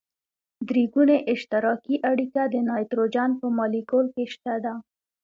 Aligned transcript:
درې 0.67 0.83
ګوني 0.93 1.17
اشتراکي 1.33 1.95
اړیکه 2.11 2.41
د 2.53 2.55
نایتروجن 2.67 3.29
په 3.39 3.47
مالیکول 3.57 4.05
کې 4.15 4.23
شته 4.33 4.53
ده. 4.63 4.73